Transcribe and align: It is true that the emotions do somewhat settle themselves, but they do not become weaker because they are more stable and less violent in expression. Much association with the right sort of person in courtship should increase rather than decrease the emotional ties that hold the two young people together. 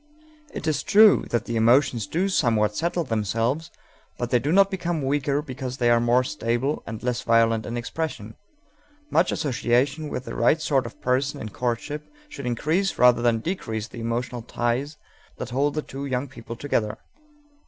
It 0.51 0.65
is 0.65 0.81
true 0.81 1.25
that 1.29 1.45
the 1.45 1.55
emotions 1.55 2.07
do 2.07 2.27
somewhat 2.27 2.75
settle 2.75 3.03
themselves, 3.03 3.69
but 4.17 4.31
they 4.31 4.39
do 4.39 4.51
not 4.51 4.71
become 4.71 5.03
weaker 5.05 5.43
because 5.43 5.77
they 5.77 5.91
are 5.91 5.99
more 5.99 6.23
stable 6.23 6.81
and 6.87 7.03
less 7.03 7.21
violent 7.21 7.67
in 7.67 7.77
expression. 7.77 8.33
Much 9.11 9.31
association 9.31 10.09
with 10.09 10.25
the 10.25 10.33
right 10.33 10.59
sort 10.59 10.87
of 10.87 10.99
person 11.01 11.39
in 11.39 11.49
courtship 11.49 12.09
should 12.29 12.47
increase 12.47 12.97
rather 12.97 13.21
than 13.21 13.41
decrease 13.41 13.89
the 13.89 14.01
emotional 14.01 14.41
ties 14.41 14.97
that 15.37 15.51
hold 15.51 15.75
the 15.75 15.83
two 15.83 16.07
young 16.07 16.27
people 16.27 16.55
together. 16.55 16.97